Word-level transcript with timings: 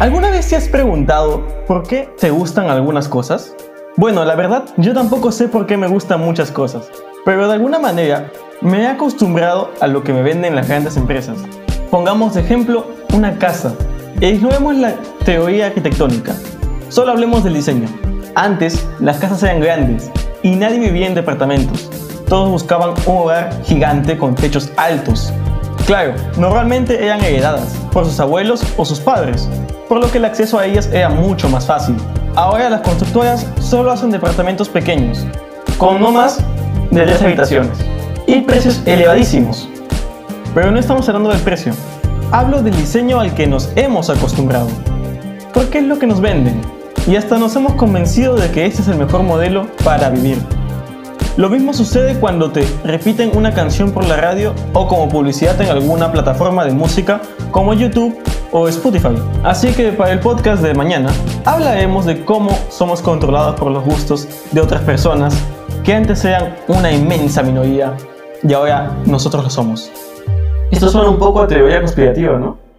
¿Alguna 0.00 0.30
vez 0.30 0.48
te 0.48 0.56
has 0.56 0.66
preguntado 0.66 1.46
por 1.66 1.86
qué 1.86 2.08
te 2.18 2.30
gustan 2.30 2.70
algunas 2.70 3.06
cosas? 3.06 3.54
Bueno, 3.98 4.24
la 4.24 4.34
verdad, 4.34 4.64
yo 4.78 4.94
tampoco 4.94 5.30
sé 5.30 5.46
por 5.46 5.66
qué 5.66 5.76
me 5.76 5.88
gustan 5.88 6.24
muchas 6.24 6.50
cosas, 6.50 6.90
pero 7.26 7.46
de 7.46 7.52
alguna 7.52 7.78
manera 7.78 8.32
me 8.62 8.80
he 8.80 8.86
acostumbrado 8.86 9.72
a 9.78 9.86
lo 9.86 10.02
que 10.02 10.14
me 10.14 10.22
venden 10.22 10.56
las 10.56 10.68
grandes 10.68 10.96
empresas. 10.96 11.36
Pongamos 11.90 12.32
de 12.32 12.40
ejemplo 12.40 12.86
una 13.12 13.38
casa 13.38 13.74
e 14.22 14.30
ignoremos 14.30 14.74
la 14.76 14.94
teoría 15.26 15.66
arquitectónica. 15.66 16.34
Solo 16.88 17.10
hablemos 17.10 17.44
del 17.44 17.52
diseño. 17.52 17.86
Antes, 18.34 18.88
las 19.00 19.18
casas 19.18 19.42
eran 19.42 19.60
grandes 19.60 20.10
y 20.42 20.56
nadie 20.56 20.78
vivía 20.78 21.08
en 21.08 21.14
departamentos. 21.14 21.90
Todos 22.26 22.48
buscaban 22.48 22.94
un 23.04 23.18
hogar 23.18 23.52
gigante 23.64 24.16
con 24.16 24.34
techos 24.34 24.72
altos. 24.78 25.30
Claro, 25.90 26.14
normalmente 26.36 27.04
eran 27.04 27.20
heredadas 27.20 27.74
por 27.90 28.04
sus 28.04 28.20
abuelos 28.20 28.62
o 28.76 28.84
sus 28.84 29.00
padres, 29.00 29.48
por 29.88 29.98
lo 29.98 30.08
que 30.08 30.18
el 30.18 30.24
acceso 30.24 30.56
a 30.56 30.64
ellas 30.64 30.88
era 30.92 31.08
mucho 31.08 31.48
más 31.48 31.66
fácil. 31.66 31.96
Ahora 32.36 32.70
las 32.70 32.82
constructoras 32.82 33.44
solo 33.60 33.90
hacen 33.90 34.12
departamentos 34.12 34.68
pequeños, 34.68 35.26
con 35.78 36.00
no 36.00 36.12
más 36.12 36.38
de 36.92 37.04
10 37.04 37.22
habitaciones, 37.22 37.76
y 38.28 38.42
precios 38.42 38.80
elevadísimos. 38.86 39.68
Pero 40.54 40.70
no 40.70 40.78
estamos 40.78 41.08
hablando 41.08 41.30
del 41.30 41.40
precio, 41.40 41.72
hablo 42.30 42.62
del 42.62 42.76
diseño 42.76 43.18
al 43.18 43.34
que 43.34 43.48
nos 43.48 43.72
hemos 43.74 44.10
acostumbrado. 44.10 44.68
Porque 45.52 45.78
es 45.78 45.84
lo 45.86 45.98
que 45.98 46.06
nos 46.06 46.20
venden, 46.20 46.60
y 47.08 47.16
hasta 47.16 47.36
nos 47.36 47.56
hemos 47.56 47.72
convencido 47.72 48.36
de 48.36 48.48
que 48.52 48.64
este 48.64 48.82
es 48.82 48.86
el 48.86 48.96
mejor 48.96 49.24
modelo 49.24 49.66
para 49.82 50.08
vivir. 50.08 50.38
Lo 51.40 51.48
mismo 51.48 51.72
sucede 51.72 52.20
cuando 52.20 52.50
te 52.52 52.66
repiten 52.84 53.34
una 53.34 53.54
canción 53.54 53.92
por 53.92 54.06
la 54.06 54.16
radio 54.16 54.54
o 54.74 54.86
como 54.86 55.08
publicidad 55.08 55.58
en 55.62 55.70
alguna 55.70 56.12
plataforma 56.12 56.66
de 56.66 56.72
música 56.72 57.22
como 57.50 57.72
YouTube 57.72 58.14
o 58.52 58.68
Spotify. 58.68 59.14
Así 59.42 59.72
que 59.72 59.90
para 59.90 60.12
el 60.12 60.20
podcast 60.20 60.62
de 60.62 60.74
mañana 60.74 61.10
hablaremos 61.46 62.04
de 62.04 62.26
cómo 62.26 62.50
somos 62.68 63.00
controlados 63.00 63.58
por 63.58 63.72
los 63.72 63.82
gustos 63.82 64.28
de 64.52 64.60
otras 64.60 64.82
personas 64.82 65.34
que 65.82 65.94
antes 65.94 66.22
eran 66.26 66.56
una 66.68 66.92
inmensa 66.92 67.42
minoría 67.42 67.96
y 68.42 68.52
ahora 68.52 68.94
nosotros 69.06 69.42
lo 69.42 69.48
somos. 69.48 69.90
Esto 70.70 70.90
suena 70.90 71.08
un 71.08 71.18
poco 71.18 71.40
a 71.40 71.48
teoría 71.48 71.80
conspirativa, 71.80 72.38
¿no? 72.38 72.69